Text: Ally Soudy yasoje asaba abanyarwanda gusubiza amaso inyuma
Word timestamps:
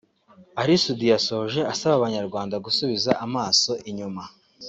Ally 0.61 0.75
Soudy 0.83 1.07
yasoje 1.13 1.59
asaba 1.73 1.93
abanyarwanda 1.97 2.55
gusubiza 2.65 3.11
amaso 3.25 3.71
inyuma 3.89 4.23